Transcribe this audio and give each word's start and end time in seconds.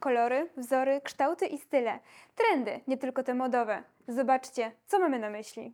Kolory, 0.00 0.48
wzory, 0.56 1.00
kształty 1.00 1.46
i 1.46 1.58
style. 1.58 1.98
Trendy, 2.34 2.80
nie 2.88 2.96
tylko 2.96 3.22
te 3.22 3.34
modowe. 3.34 3.82
Zobaczcie, 4.08 4.72
co 4.86 4.98
mamy 4.98 5.18
na 5.18 5.30
myśli. 5.30 5.72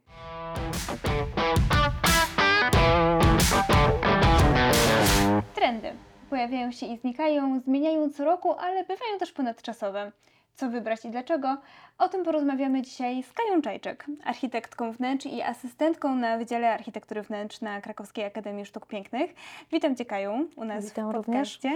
Trendy. 5.54 5.92
Pojawiają 6.30 6.72
się 6.72 6.86
i 6.86 6.98
znikają, 6.98 7.60
zmieniają 7.60 8.10
co 8.10 8.24
roku, 8.24 8.52
ale 8.58 8.84
bywają 8.84 9.18
też 9.18 9.32
ponadczasowe. 9.32 10.12
Co 10.56 10.70
wybrać 10.70 11.04
i 11.04 11.10
dlaczego? 11.10 11.56
O 11.98 12.08
tym 12.08 12.24
porozmawiamy 12.24 12.82
dzisiaj 12.82 13.22
z 13.22 13.32
Kają 13.32 13.62
Czajczek, 13.62 14.06
architektką 14.24 14.92
wnętrz 14.92 15.26
i 15.26 15.42
asystentką 15.42 16.14
na 16.14 16.38
Wydziale 16.38 16.74
Architektury 16.74 17.22
Wnętrz 17.22 17.60
na 17.60 17.80
Krakowskiej 17.80 18.24
Akademii 18.24 18.66
Sztuk 18.66 18.86
Pięknych. 18.86 19.34
Witam 19.72 19.96
Cię 19.96 20.04
Kaju 20.04 20.48
u 20.56 20.64
nas 20.64 20.84
Witam 20.84 21.10
w 21.10 21.14
podcaście. 21.14 21.70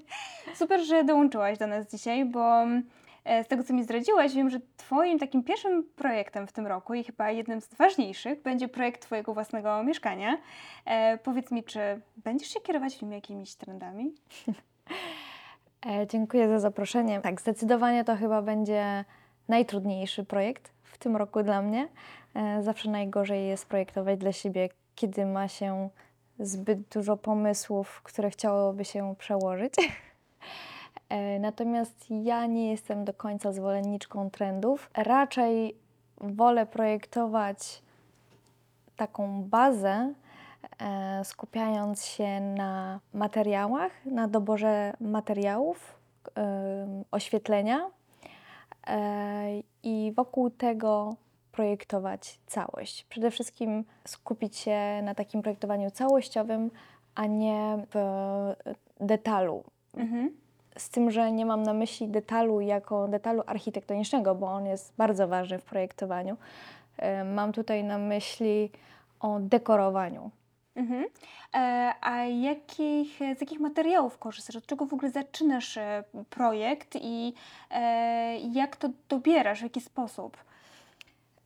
Super, 0.54 0.80
że 0.80 1.04
dołączyłaś 1.04 1.58
do 1.58 1.66
nas 1.66 1.90
dzisiaj, 1.90 2.24
bo 2.24 2.64
e, 3.24 3.44
z 3.44 3.48
tego, 3.48 3.64
co 3.64 3.74
mi 3.74 3.84
zdradziłaś, 3.84 4.34
wiem, 4.34 4.50
że 4.50 4.60
Twoim 4.76 5.18
takim 5.18 5.44
pierwszym 5.44 5.84
projektem 5.96 6.46
w 6.46 6.52
tym 6.52 6.66
roku 6.66 6.94
i 6.94 7.04
chyba 7.04 7.30
jednym 7.30 7.60
z 7.60 7.74
ważniejszych 7.74 8.42
będzie 8.42 8.68
projekt 8.68 9.02
Twojego 9.02 9.34
własnego 9.34 9.82
mieszkania. 9.82 10.38
E, 10.84 11.18
powiedz 11.18 11.50
mi, 11.50 11.64
czy 11.64 11.80
będziesz 12.16 12.48
się 12.48 12.60
kierować 12.60 12.96
w 12.96 13.02
nim 13.02 13.12
jakimiś 13.12 13.54
trendami? 13.54 14.14
E, 15.90 16.06
dziękuję 16.06 16.48
za 16.48 16.60
zaproszenie. 16.60 17.20
Tak, 17.20 17.40
zdecydowanie 17.40 18.04
to 18.04 18.16
chyba 18.16 18.42
będzie 18.42 19.04
najtrudniejszy 19.48 20.24
projekt 20.24 20.72
w 20.82 20.98
tym 20.98 21.16
roku 21.16 21.42
dla 21.42 21.62
mnie. 21.62 21.88
E, 22.34 22.62
zawsze 22.62 22.90
najgorzej 22.90 23.46
jest 23.46 23.66
projektować 23.66 24.18
dla 24.18 24.32
siebie, 24.32 24.68
kiedy 24.94 25.26
ma 25.26 25.48
się 25.48 25.88
zbyt 26.38 26.78
dużo 26.80 27.16
pomysłów, 27.16 28.00
które 28.02 28.30
chciałoby 28.30 28.84
się 28.84 29.14
przełożyć. 29.18 29.74
E, 31.08 31.38
natomiast 31.38 32.06
ja 32.10 32.46
nie 32.46 32.70
jestem 32.70 33.04
do 33.04 33.14
końca 33.14 33.52
zwolenniczką 33.52 34.30
trendów. 34.30 34.90
Raczej 34.94 35.76
wolę 36.20 36.66
projektować 36.66 37.82
taką 38.96 39.42
bazę, 39.42 40.14
skupiając 41.24 42.04
się 42.04 42.40
na 42.40 43.00
materiałach, 43.14 43.92
na 44.06 44.28
doborze 44.28 44.92
materiałów, 45.00 45.98
oświetlenia 47.10 47.90
e, 48.86 49.62
i 49.82 50.12
wokół 50.16 50.50
tego 50.50 51.16
projektować 51.52 52.40
całość. 52.46 53.04
Przede 53.04 53.30
wszystkim 53.30 53.84
skupić 54.06 54.56
się 54.56 55.02
na 55.02 55.14
takim 55.14 55.42
projektowaniu 55.42 55.90
całościowym, 55.90 56.70
a 57.14 57.26
nie 57.26 57.78
w 57.94 58.54
detalu. 59.00 59.64
Mhm. 59.94 60.36
Z 60.78 60.90
tym, 60.90 61.10
że 61.10 61.32
nie 61.32 61.46
mam 61.46 61.62
na 61.62 61.74
myśli 61.74 62.08
detalu 62.08 62.60
jako 62.60 63.08
detalu 63.08 63.42
architektonicznego, 63.46 64.34
bo 64.34 64.46
on 64.46 64.66
jest 64.66 64.94
bardzo 64.96 65.28
ważny 65.28 65.58
w 65.58 65.64
projektowaniu. 65.64 66.36
E, 66.98 67.24
Mam 67.24 67.52
tutaj 67.52 67.84
na 67.84 67.98
myśli 67.98 68.70
o 69.20 69.40
dekorowaniu. 69.40 70.30
Mhm. 70.76 71.04
E, 71.54 71.92
a 72.00 72.24
jakich, 72.24 73.18
z 73.18 73.40
jakich 73.40 73.60
materiałów 73.60 74.18
korzystasz? 74.18 74.56
Od 74.56 74.66
czego 74.66 74.86
w 74.86 74.94
ogóle 74.94 75.10
zaczynasz 75.10 75.76
e, 75.76 76.04
projekt 76.30 76.98
i 77.00 77.34
e, 77.70 78.38
jak 78.38 78.76
to 78.76 78.88
dobierasz, 79.08 79.60
w 79.60 79.62
jaki 79.62 79.80
sposób? 79.80 80.36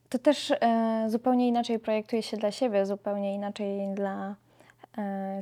To 0.09 0.19
też 0.19 0.53
zupełnie 1.07 1.49
inaczej 1.49 1.79
projektuje 1.79 2.23
się 2.23 2.37
dla 2.37 2.51
siebie, 2.51 2.87
zupełnie 2.87 3.35
inaczej 3.35 3.95
dla 3.95 4.35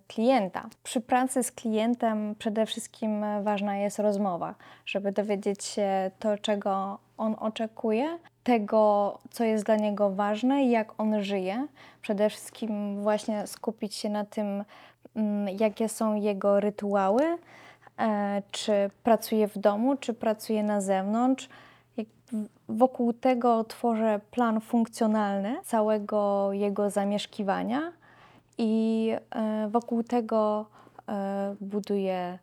klienta. 0.08 0.68
Przy 0.82 1.00
pracy 1.00 1.42
z 1.42 1.52
klientem 1.52 2.34
przede 2.38 2.66
wszystkim 2.66 3.24
e, 3.24 3.42
ważna 3.42 3.77
jest 3.77 3.98
rozmowa, 3.98 4.54
żeby 4.86 5.12
dowiedzieć 5.12 5.64
się 5.64 6.10
to, 6.18 6.38
czego 6.38 6.98
on 7.18 7.36
oczekuje, 7.38 8.19
tego, 8.44 9.19
co 9.30 9.44
jest 9.44 9.64
dla 9.64 9.76
niego 9.76 10.10
ważne 10.10 10.64
i 10.64 10.70
jak 10.70 11.00
on 11.00 11.22
żyje. 11.22 11.66
Przede 12.02 12.30
wszystkim 12.30 13.03
właśnie 13.03 13.47
skupić 13.47 13.94
się 13.94 14.08
na 14.08 14.25
tym, 14.25 14.64
mm, 15.16 15.56
jakie 15.60 15.88
są 15.88 16.14
jego 16.14 16.60
rytuały, 16.60 17.22
e, 17.98 18.42
czy 18.50 18.91
pracuje 19.03 19.48
w 19.48 19.58
domu, 19.58 19.97
czy 19.97 20.14
pracuje 20.14 20.62
na 20.62 20.81
zewnątrz. 20.81 21.48
Wokół 22.69 23.12
tego 23.12 23.64
tworzę 23.64 24.20
plan 24.31 24.60
funkcjonalny 24.60 25.56
całego 25.64 26.53
jego 26.53 26.91
zamieszkiwania 26.91 27.92
i 28.58 29.12
e, 29.30 29.69
wokół 29.69 30.02
tego 30.02 30.66
e, 31.08 31.56
buduję 31.60 32.38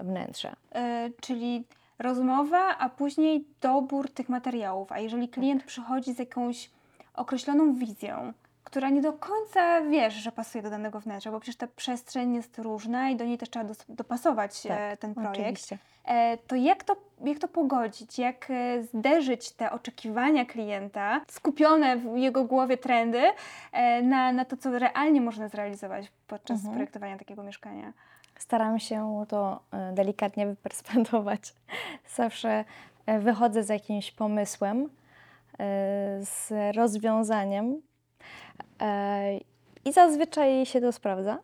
wnętrze. 0.00 0.56
E, 0.72 1.10
czyli 1.20 1.64
rozmowa, 1.98 2.78
a 2.78 2.88
później 2.88 3.44
dobór 3.60 4.10
tych 4.10 4.28
materiałów. 4.28 4.92
A 4.92 4.98
jeżeli 4.98 5.28
klient 5.28 5.64
przychodzi 5.64 6.14
z 6.14 6.18
jakąś 6.18 6.70
określoną 7.14 7.74
wizją, 7.74 8.32
która 8.64 8.90
nie 8.90 9.00
do 9.00 9.12
końca 9.12 9.80
wiesz, 9.82 10.14
że 10.14 10.32
pasuje 10.32 10.62
do 10.62 10.70
danego 10.70 11.00
wnętrza, 11.00 11.30
bo 11.30 11.40
przecież 11.40 11.56
ta 11.56 11.66
przestrzeń 11.66 12.34
jest 12.34 12.58
różna 12.58 13.10
i 13.10 13.16
do 13.16 13.24
niej 13.24 13.38
też 13.38 13.50
trzeba 13.50 13.74
dopasować 13.88 14.66
e, 14.70 14.96
ten 14.96 15.14
projekt. 15.14 15.40
Oczywiście. 15.40 15.78
E, 16.04 16.36
to 16.38 16.56
jak 16.56 16.84
to, 16.84 16.96
jak 17.24 17.38
to 17.38 17.48
pogodzić? 17.48 18.18
Jak 18.18 18.50
e, 18.50 18.82
zderzyć 18.82 19.52
te 19.52 19.70
oczekiwania 19.70 20.44
klienta, 20.44 21.20
skupione 21.28 21.96
w 21.96 22.16
jego 22.16 22.44
głowie 22.44 22.76
trendy, 22.76 23.22
na, 24.02 24.32
na 24.32 24.44
to, 24.44 24.56
co 24.56 24.78
realnie 24.78 25.20
można 25.20 25.48
zrealizować 25.48 26.12
podczas 26.26 26.56
Mhm. 26.56 26.74
projektowania 26.74 27.18
takiego 27.18 27.42
mieszkania? 27.42 27.92
Staram 28.38 28.78
się 28.78 29.24
to 29.28 29.60
delikatnie 29.92 30.46
wyperswadować. 30.46 31.54
Zawsze 32.16 32.64
wychodzę 33.20 33.64
z 33.64 33.68
jakimś 33.68 34.10
pomysłem, 34.12 34.88
z 36.20 36.52
rozwiązaniem 36.76 37.82
i 39.84 39.92
zazwyczaj 39.92 40.66
się 40.66 40.80
to 40.80 40.92
sprawdza. 40.92 41.38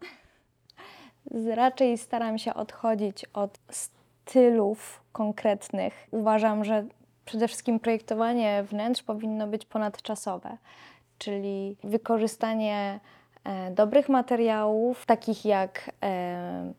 Raczej 1.55 1.99
staram 1.99 2.39
się 2.39 2.55
odchodzić 2.55 3.25
od 3.25 3.59
stylów 3.71 5.03
konkretnych. 5.13 6.09
Uważam, 6.11 6.65
że 6.65 6.85
przede 7.25 7.49
wszystkim 7.49 7.81
projektowanie 7.81 8.63
wnętrz 8.63 9.03
powinno 9.03 9.47
być 9.47 9.67
ponadczasowe, 9.67 10.57
czyli 11.19 11.77
wykorzystanie 11.85 13.01
e, 13.45 13.71
dobrych 13.71 14.09
materiałów, 14.09 15.07
takich 15.07 15.45
jak 15.45 15.91
e, 16.03 16.73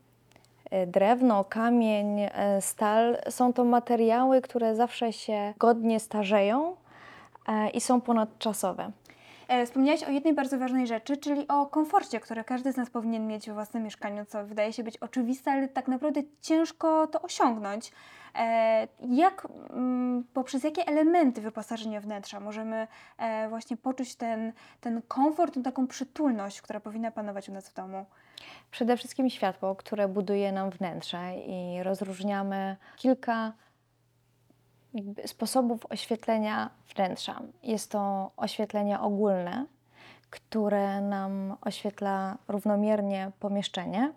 e, 0.71 0.87
drewno, 0.87 1.43
kamień, 1.43 2.19
e, 2.19 2.61
stal. 2.61 3.17
Są 3.29 3.53
to 3.53 3.63
materiały, 3.63 4.41
które 4.41 4.75
zawsze 4.75 5.13
się 5.13 5.53
godnie 5.57 5.99
starzeją 5.99 6.75
e, 7.47 7.69
i 7.69 7.81
są 7.81 8.01
ponadczasowe. 8.01 8.91
E, 9.47 9.65
Wspomniałaś 9.65 10.03
o 10.03 10.09
jednej 10.11 10.33
bardzo 10.33 10.57
ważnej 10.57 10.87
rzeczy, 10.87 11.17
czyli 11.17 11.47
o 11.47 11.65
komforcie, 11.65 12.19
które 12.19 12.43
każdy 12.43 12.71
z 12.71 12.77
nas 12.77 12.89
powinien 12.89 13.27
mieć 13.27 13.47
we 13.47 13.53
własnym 13.53 13.83
mieszkaniu, 13.83 14.25
co 14.25 14.45
wydaje 14.45 14.73
się 14.73 14.83
być 14.83 14.97
oczywiste, 14.97 15.51
ale 15.51 15.67
tak 15.67 15.87
naprawdę 15.87 16.21
ciężko 16.41 17.07
to 17.07 17.21
osiągnąć. 17.21 17.91
E, 18.35 18.87
Jak, 19.01 19.47
mm, 19.69 20.23
poprzez 20.33 20.63
jakie 20.63 20.87
elementy 20.87 21.41
wyposażenia 21.41 22.01
wnętrza 22.01 22.39
możemy 22.39 22.87
e, 23.17 23.49
właśnie 23.49 23.77
poczuć 23.77 24.15
ten, 24.15 24.53
ten 24.81 25.01
komfort, 25.07 25.53
tę 25.53 25.63
taką 25.63 25.87
przytulność, 25.87 26.61
która 26.61 26.79
powinna 26.79 27.11
panować 27.11 27.49
u 27.49 27.53
nas 27.53 27.69
w 27.69 27.73
domu? 27.73 28.05
Przede 28.71 28.97
wszystkim 28.97 29.29
światło, 29.29 29.75
które 29.75 30.07
buduje 30.07 30.51
nam 30.51 30.69
wnętrze 30.69 31.35
i 31.47 31.83
rozróżniamy 31.83 32.75
kilka 32.97 33.53
sposobów 35.25 35.85
oświetlenia 35.89 36.69
wnętrza. 36.95 37.41
Jest 37.63 37.91
to 37.91 38.31
oświetlenie 38.37 38.99
ogólne, 38.99 39.65
które 40.29 41.01
nam 41.01 41.55
oświetla 41.61 42.37
równomiernie 42.47 43.31
pomieszczenie. 43.39 44.13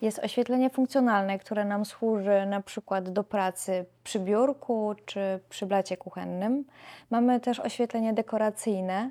Jest 0.00 0.18
oświetlenie 0.18 0.70
funkcjonalne, 0.70 1.38
które 1.38 1.64
nam 1.64 1.84
służy 1.84 2.46
na 2.46 2.60
przykład 2.60 3.10
do 3.10 3.24
pracy 3.24 3.84
przy 4.04 4.20
biurku 4.20 4.94
czy 5.06 5.40
przy 5.48 5.66
blacie 5.66 5.96
kuchennym. 5.96 6.64
Mamy 7.10 7.40
też 7.40 7.60
oświetlenie 7.60 8.12
dekoracyjne, 8.12 9.10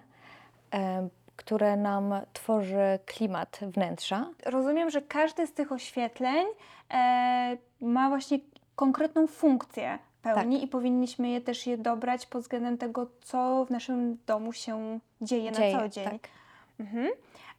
e, 0.74 1.08
które 1.36 1.78
nam 1.78 2.14
tworzy 2.34 3.00
klimat 3.06 3.60
wnętrza. 3.62 4.30
Rozumiem, 4.46 4.90
że 4.90 5.02
każde 5.02 5.48
z 5.48 5.54
tych 5.54 5.72
oświetleń 5.72 6.46
e, 6.94 7.58
ma 7.82 8.10
właśnie 8.10 8.40
konkretną 8.76 9.28
funkcję 9.28 10.00
pełni 10.22 10.64
i 10.64 10.68
powinniśmy 10.68 11.30
je 11.30 11.42
też 11.42 11.68
je 11.68 11.78
dobrać 11.78 12.26
pod 12.26 12.42
względem 12.42 12.78
tego, 12.78 13.08
co 13.22 13.66
w 13.66 13.70
naszym 13.70 14.18
domu 14.28 14.54
się 14.54 15.00
dzieje, 15.22 15.52
Dzieje, 15.52 15.74
na 15.74 15.82
co 15.82 15.90
dzień. 15.90 16.06
tak. 16.06 16.28
Mhm. 16.80 17.10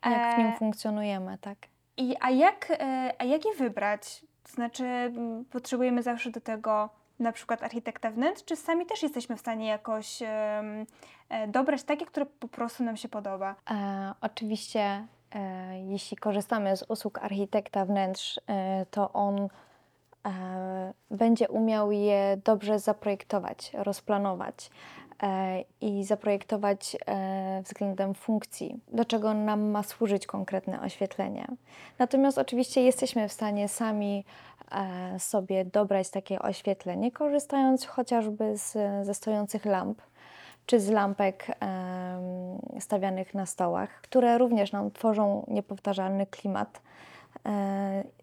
Jak 0.04 0.34
w 0.34 0.38
nim 0.38 0.46
E, 0.46 0.56
funkcjonujemy, 0.58 1.38
tak. 1.40 1.58
I, 1.96 2.16
a, 2.20 2.30
jak, 2.30 2.70
e, 2.70 3.12
a 3.18 3.24
jak 3.24 3.44
je 3.44 3.54
wybrać? 3.54 4.24
To 4.44 4.52
znaczy, 4.52 5.12
potrzebujemy 5.50 6.02
zawsze 6.02 6.30
do 6.30 6.40
tego 6.40 6.90
na 7.18 7.32
przykład 7.32 7.62
architekta 7.62 8.10
wnętrz, 8.10 8.44
czy 8.44 8.56
sami 8.56 8.86
też 8.86 9.02
jesteśmy 9.02 9.36
w 9.36 9.40
stanie 9.40 9.66
jakoś 9.66 10.22
e, 10.22 10.84
dobrać 11.48 11.82
takie, 11.82 12.06
które 12.06 12.26
po 12.26 12.48
prostu 12.48 12.84
nam 12.84 12.96
się 12.96 13.08
podoba? 13.08 13.54
E, 13.70 14.12
oczywiście, 14.20 15.06
e, 15.34 15.80
jeśli 15.80 16.16
korzystamy 16.16 16.76
z 16.76 16.84
usług 16.88 17.18
architekta 17.18 17.84
wnętrz, 17.84 18.40
e, 18.46 18.86
to 18.90 19.12
on 19.12 19.48
będzie 21.10 21.48
umiał 21.48 21.92
je 21.92 22.36
dobrze 22.44 22.78
zaprojektować, 22.78 23.72
rozplanować 23.74 24.70
e, 25.22 25.64
i 25.80 26.04
zaprojektować 26.04 26.96
e, 27.06 27.62
względem 27.64 28.14
funkcji, 28.14 28.80
do 28.88 29.04
czego 29.04 29.34
nam 29.34 29.70
ma 29.70 29.82
służyć 29.82 30.26
konkretne 30.26 30.80
oświetlenie. 30.80 31.46
Natomiast 31.98 32.38
oczywiście 32.38 32.82
jesteśmy 32.82 33.28
w 33.28 33.32
stanie 33.32 33.68
sami 33.68 34.24
e, 34.70 35.18
sobie 35.18 35.64
dobrać 35.64 36.10
takie 36.10 36.42
oświetlenie, 36.42 37.12
korzystając 37.12 37.86
chociażby 37.86 38.56
z, 38.56 38.72
ze 39.06 39.14
stojących 39.14 39.64
lamp 39.64 40.02
czy 40.66 40.80
z 40.80 40.90
lampek 40.90 41.46
stawianych 42.80 43.34
na 43.34 43.46
stołach, 43.46 44.00
które 44.00 44.38
również 44.38 44.72
nam 44.72 44.90
tworzą 44.90 45.46
niepowtarzalny 45.48 46.26
klimat 46.26 46.80
e, 46.80 46.82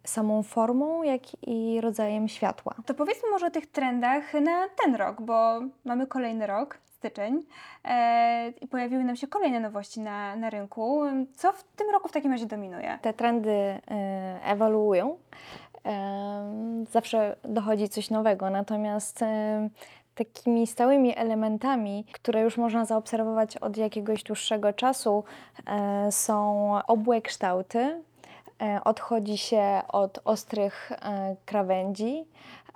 samą 0.05 0.43
formą, 0.43 1.03
jak 1.03 1.21
i 1.47 1.81
rodzajem 1.81 2.27
światła. 2.27 2.75
To 2.85 2.93
powiedzmy 2.93 3.29
może 3.29 3.45
o 3.45 3.51
tych 3.51 3.67
trendach 3.67 4.33
na 4.33 4.69
ten 4.83 4.95
rok, 4.95 5.21
bo 5.21 5.59
mamy 5.85 6.07
kolejny 6.07 6.47
rok, 6.47 6.77
styczeń, 6.85 7.43
e, 7.85 8.49
i 8.49 8.67
pojawiły 8.67 9.03
nam 9.03 9.15
się 9.15 9.27
kolejne 9.27 9.59
nowości 9.59 9.99
na, 9.99 10.35
na 10.35 10.49
rynku. 10.49 11.01
Co 11.35 11.53
w 11.53 11.63
tym 11.63 11.89
roku 11.89 12.07
w 12.07 12.11
takim 12.11 12.31
razie 12.31 12.45
dominuje? 12.45 12.99
Te 13.01 13.13
trendy 13.13 13.51
e, 13.51 13.79
ewoluują. 14.43 15.17
Zawsze 16.91 17.35
dochodzi 17.43 17.89
coś 17.89 18.09
nowego, 18.09 18.49
natomiast 18.49 19.23
takimi 20.15 20.67
stałymi 20.67 21.17
elementami, 21.17 22.05
które 22.11 22.41
już 22.41 22.57
można 22.57 22.85
zaobserwować 22.85 23.57
od 23.57 23.77
jakiegoś 23.77 24.23
dłuższego 24.23 24.73
czasu, 24.73 25.23
e, 25.67 26.11
są 26.11 26.71
obłe 26.87 27.21
kształty. 27.21 28.03
E, 28.61 28.83
Odchodzi 28.83 29.37
się 29.37 29.81
od 29.87 30.19
ostrych 30.25 30.91
e, 30.91 31.35
krawędzi. 31.45 32.25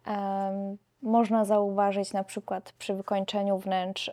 Em, 0.05 0.77
Można 1.01 1.45
zauważyć 1.45 2.13
na 2.13 2.23
przykład 2.23 2.71
przy 2.71 2.93
wykończeniu 2.93 3.57
wnętrz 3.57 4.11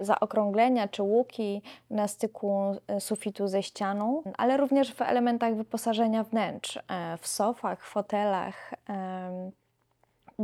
zaokrąglenia 0.00 0.88
czy 0.88 1.02
łuki 1.02 1.62
na 1.90 2.08
styku 2.08 2.76
e, 2.86 3.00
sufitu 3.00 3.48
ze 3.48 3.62
ścianą, 3.62 4.22
ale 4.38 4.56
również 4.56 4.94
w 4.94 5.02
elementach 5.02 5.54
wyposażenia 5.54 6.24
wnętrz, 6.24 6.76
e, 6.76 7.18
w 7.20 7.26
sofach, 7.26 7.84
fotelach, 7.84 8.74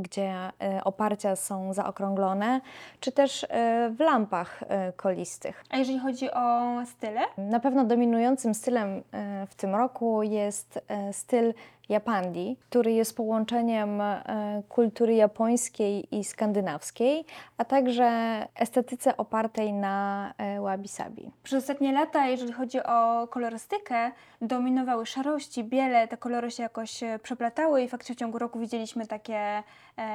gdzie 0.02 0.32
e, 0.32 0.84
oparcia 0.84 1.36
są 1.36 1.72
zaokrąglone, 1.72 2.60
czy 3.00 3.12
też 3.12 3.44
e, 3.44 3.90
w 3.96 4.00
lampach 4.00 4.62
e, 4.62 4.92
kolistych. 4.92 5.64
A 5.70 5.76
jeżeli 5.76 5.98
chodzi 5.98 6.30
o 6.30 6.76
style? 6.86 7.20
Na 7.38 7.60
pewno 7.60 7.84
dominującym 7.84 8.54
stylem 8.54 9.02
w 9.48 9.54
tym 9.54 9.74
roku 9.74 10.22
jest 10.22 10.80
styl 11.12 11.54
Japandi, 11.88 12.56
który 12.68 12.92
jest 12.92 13.16
połączeniem 13.16 14.00
e, 14.00 14.62
kultury 14.68 15.14
japońskiej 15.14 16.16
i 16.18 16.24
skandynawskiej, 16.24 17.24
a 17.58 17.64
także 17.64 18.08
estetyce 18.54 19.16
opartej 19.16 19.72
na 19.72 20.34
e, 20.38 20.60
wabi-sabi. 20.60 21.30
Przez 21.42 21.64
ostatnie 21.64 21.92
lata, 21.92 22.26
jeżeli 22.26 22.52
chodzi 22.52 22.82
o 22.82 23.28
kolorystykę, 23.30 24.10
dominowały 24.42 25.06
szarości, 25.06 25.64
biele, 25.64 26.08
te 26.08 26.16
kolory 26.16 26.50
się 26.50 26.62
jakoś 26.62 27.02
e, 27.02 27.18
przeplatały 27.18 27.82
i 27.82 27.88
faktycznie 27.88 28.14
w 28.14 28.18
ciągu 28.18 28.38
roku 28.38 28.58
widzieliśmy 28.58 29.06
takie, 29.06 29.62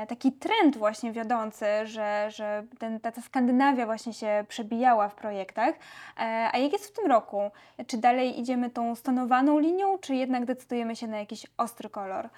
taki 0.07 0.31
trend 0.31 0.77
właśnie 0.77 1.11
wiodący, 1.11 1.65
że, 1.83 2.31
że 2.31 2.63
ten, 2.79 2.99
ta, 2.99 3.11
ta 3.11 3.21
Skandynawia 3.21 3.85
właśnie 3.85 4.13
się 4.13 4.45
przebijała 4.47 5.09
w 5.09 5.15
projektach. 5.15 5.75
A 6.51 6.57
jak 6.57 6.71
jest 6.73 6.87
w 6.87 6.91
tym 6.91 7.05
roku? 7.05 7.41
Czy 7.87 7.97
dalej 7.97 8.39
idziemy 8.39 8.69
tą 8.69 8.95
stonowaną 8.95 9.59
linią, 9.59 9.97
czy 9.97 10.15
jednak 10.15 10.45
decydujemy 10.45 10.95
się 10.95 11.07
na 11.07 11.17
jakiś 11.17 11.45
ostry 11.63 11.89
kolor? 11.89 12.29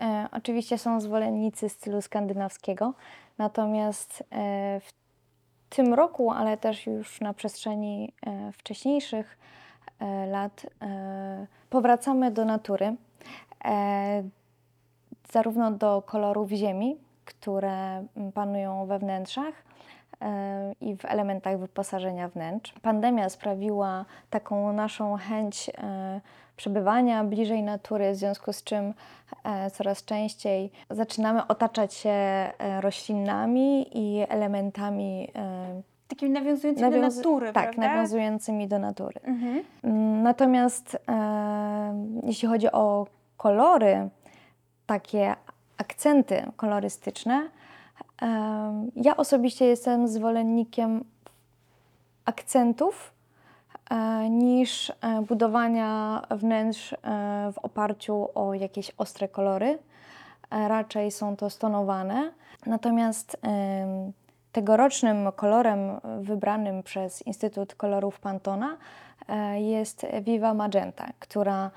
E, 0.00 0.28
oczywiście 0.32 0.78
są 0.78 1.00
zwolennicy 1.00 1.68
stylu 1.68 2.02
skandynawskiego, 2.02 2.94
natomiast 3.38 4.24
e, 4.30 4.80
w 4.80 4.92
tym 5.68 5.94
roku, 5.94 6.30
ale 6.30 6.56
też 6.56 6.86
już 6.86 7.20
na 7.20 7.34
przestrzeni 7.34 8.12
e, 8.26 8.52
wcześniejszych 8.52 9.38
e, 10.00 10.26
lat, 10.26 10.66
e, 10.82 11.46
powracamy 11.70 12.30
do 12.30 12.44
natury, 12.44 12.96
e, 13.64 14.22
zarówno 15.32 15.70
do 15.70 16.02
kolorów 16.02 16.50
ziemi, 16.50 16.96
które 17.24 18.04
mm, 18.16 18.32
panują 18.32 18.86
we 18.86 18.98
wnętrzach, 18.98 19.54
i 20.80 20.96
w 20.96 21.04
elementach 21.04 21.58
wyposażenia 21.58 22.28
wnętrz. 22.28 22.72
Pandemia 22.82 23.28
sprawiła 23.28 24.04
taką 24.30 24.72
naszą 24.72 25.16
chęć 25.16 25.70
przebywania 26.56 27.24
bliżej 27.24 27.62
natury, 27.62 28.12
w 28.12 28.16
związku 28.16 28.52
z 28.52 28.64
czym 28.64 28.94
e, 29.44 29.70
coraz 29.70 30.04
częściej 30.04 30.70
zaczynamy 30.90 31.46
otaczać 31.46 31.94
się 31.94 32.10
e, 32.10 32.52
roślinami 32.80 33.98
i 33.98 34.26
elementami 34.28 35.28
e, 35.34 35.82
Takimi 36.12 36.30
nawiązującymi 36.30 36.90
do 36.90 37.00
natury, 37.00 37.52
tak, 37.52 37.64
prawda? 37.64 37.88
nawiązującymi 37.88 38.68
do 38.68 38.78
natury. 38.78 39.20
Mhm. 39.24 39.62
Natomiast 40.22 40.98
e, 41.08 41.94
jeśli 42.22 42.48
chodzi 42.48 42.72
o 42.72 43.06
kolory, 43.36 44.08
takie 44.86 45.34
akcenty 45.78 46.42
kolorystyczne, 46.56 47.48
e, 48.22 48.88
ja 48.96 49.16
osobiście 49.16 49.64
jestem 49.64 50.08
zwolennikiem 50.08 51.04
akcentów 52.24 53.12
niż 54.30 54.90
e, 54.90 55.22
budowania 55.22 56.22
wnętrz 56.30 56.92
e, 56.92 56.96
w 57.52 57.58
oparciu 57.58 58.28
o 58.34 58.54
jakieś 58.54 58.92
ostre 58.98 59.28
kolory. 59.28 59.78
E, 60.50 60.68
Raczej 60.68 61.10
są 61.10 61.36
to 61.36 61.50
stonowane. 61.50 62.32
Natomiast 62.66 63.36
tegorocznym 64.52 65.32
kolorem 65.36 66.00
wybranym 66.20 66.82
przez 66.82 67.22
Instytut 67.22 67.74
Kolorów 67.74 68.20
Pantona 68.20 68.76
e, 69.28 69.60
jest 69.60 70.06
Viva 70.22 70.54
Magenta, 70.54 71.08
która 71.18 71.64
e, 71.66 71.70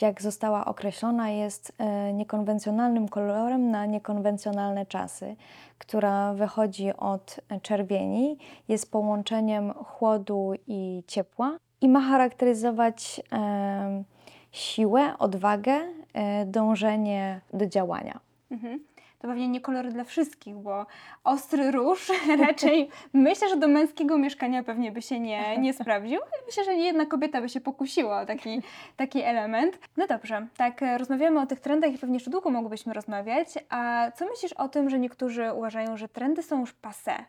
jak 0.00 0.22
została 0.22 0.64
określona, 0.64 1.30
jest 1.30 1.72
e, 1.78 2.12
niekonwencjonalnym 2.12 3.08
kolorem 3.08 3.70
na 3.70 3.86
niekonwencjonalne 3.86 4.86
czasy, 4.86 5.36
która 5.78 6.34
wychodzi 6.34 6.96
od 6.96 7.40
czerwieni, 7.62 8.38
jest 8.68 8.90
połączeniem 8.90 9.72
chłodu 9.72 10.52
i 10.66 11.02
ciepła 11.06 11.56
i 11.80 11.88
ma 11.88 12.00
charakteryzować 12.00 13.20
em, 13.30 14.04
siłę, 14.52 15.18
odwagę, 15.18 15.80
e, 16.12 16.46
dążenie 16.46 17.40
do 17.52 17.66
działania. 17.66 18.20
Mhm. 18.50 18.80
To 19.24 19.28
pewnie 19.28 19.48
nie 19.48 19.60
kolory 19.60 19.92
dla 19.92 20.04
wszystkich, 20.04 20.54
bo 20.54 20.86
ostry 21.24 21.70
róż 21.70 22.12
raczej 22.46 22.88
myślę, 23.12 23.48
że 23.48 23.56
do 23.56 23.68
męskiego 23.68 24.18
mieszkania 24.18 24.62
pewnie 24.62 24.92
by 24.92 25.02
się 25.02 25.20
nie, 25.20 25.58
nie 25.58 25.72
sprawdził. 25.72 26.20
Myślę, 26.46 26.64
że 26.64 26.76
nie 26.76 26.84
jedna 26.84 27.06
kobieta 27.06 27.40
by 27.40 27.48
się 27.48 27.60
pokusiła 27.60 28.20
o 28.20 28.26
taki, 28.26 28.62
taki 28.96 29.22
element. 29.22 29.78
No 29.96 30.06
dobrze, 30.06 30.46
tak 30.56 30.82
e, 30.82 30.98
rozmawiamy 30.98 31.40
o 31.40 31.46
tych 31.46 31.60
trendach 31.60 31.92
i 31.92 31.98
pewnie 31.98 32.16
jeszcze 32.16 32.30
długo 32.30 32.50
mogłybyśmy 32.50 32.92
rozmawiać. 32.92 33.48
A 33.68 34.10
co 34.14 34.26
myślisz 34.26 34.52
o 34.52 34.68
tym, 34.68 34.90
że 34.90 34.98
niektórzy 34.98 35.52
uważają, 35.52 35.96
że 35.96 36.08
trendy 36.08 36.42
są 36.42 36.60
już 36.60 36.74
passé? 36.82 37.24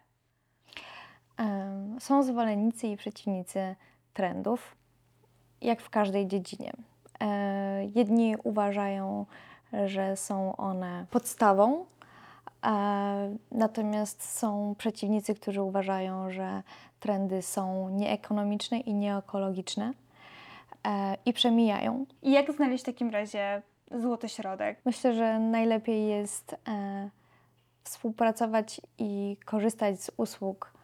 Są 2.00 2.24
zwolennicy 2.24 2.88
i 2.88 2.98
przeciwnicy 2.98 3.75
trendów, 4.14 4.75
jak 5.62 5.82
w 5.82 5.90
każdej 5.90 6.28
dziedzinie. 6.28 6.72
E, 7.22 7.86
Jedni 7.96 8.36
uważają, 8.44 9.25
że 9.86 10.18
są 10.18 10.56
one 10.56 11.06
podstawą, 11.12 11.86
e, 12.66 13.36
natomiast 13.52 14.38
są 14.38 14.76
przeciwnicy, 14.78 15.36
którzy 15.36 15.62
uważają, 15.62 16.32
że 16.32 16.64
trendy 17.00 17.42
są 17.42 17.90
nieekonomiczne 17.90 18.80
i 18.80 18.94
nieekologiczne 18.94 19.94
e, 20.88 21.18
i 21.26 21.34
przemijają. 21.34 22.06
I 22.22 22.32
jak 22.32 22.52
znaleźć 22.52 22.84
w 22.84 22.86
takim 22.86 23.10
razie 23.10 23.62
złoty 23.92 24.30
środek? 24.30 24.80
Myślę, 24.86 25.14
że 25.14 25.40
najlepiej 25.40 26.08
jest 26.08 26.56
e, 26.68 27.10
współpracować 27.84 28.82
i 28.98 29.38
korzystać 29.46 30.02
z 30.02 30.12
usług 30.18 30.75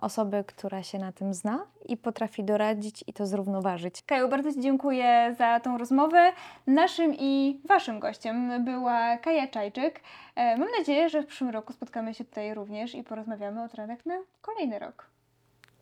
osoby, 0.00 0.44
która 0.46 0.82
się 0.82 0.98
na 0.98 1.12
tym 1.12 1.34
zna 1.34 1.66
i 1.88 1.96
potrafi 1.96 2.44
doradzić 2.44 3.04
i 3.06 3.12
to 3.12 3.26
zrównoważyć. 3.26 4.02
Kaju, 4.02 4.28
bardzo 4.28 4.52
Ci 4.52 4.60
dziękuję 4.60 5.34
za 5.38 5.60
tą 5.60 5.78
rozmowę. 5.78 6.32
Naszym 6.66 7.14
i 7.18 7.60
Waszym 7.68 8.00
gościem 8.00 8.64
była 8.64 9.18
Kaja 9.18 9.48
Czajczyk. 9.48 10.00
E, 10.34 10.56
Mam 10.56 10.68
nadzieję, 10.78 11.08
że 11.08 11.22
w 11.22 11.26
przyszłym 11.26 11.50
roku 11.50 11.72
spotkamy 11.72 12.14
się 12.14 12.24
tutaj 12.24 12.54
również 12.54 12.94
i 12.94 13.04
porozmawiamy 13.04 13.64
o 13.64 13.68
trendach 13.68 14.06
na 14.06 14.14
kolejny 14.40 14.78
rok. 14.78 15.10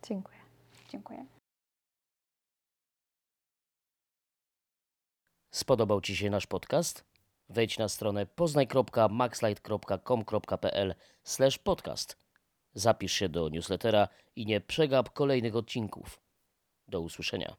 Dziękuję. 0.03 0.37
Dziękuję. 0.89 1.25
Spodobał 5.51 6.01
Ci 6.01 6.15
się 6.15 6.29
nasz 6.29 6.47
podcast? 6.47 7.05
Wejdź 7.49 7.77
na 7.77 7.89
stronę 7.89 8.25
poznaj.maxlight.com.pl 8.25 10.95
podcast. 11.57 12.28
Zapisz 12.73 13.13
się 13.13 13.29
do 13.29 13.49
newslettera 13.49 14.07
i 14.35 14.45
nie 14.45 14.61
przegap 14.61 15.13
kolejnych 15.13 15.55
odcinków. 15.55 16.21
Do 16.87 17.01
usłyszenia. 17.01 17.55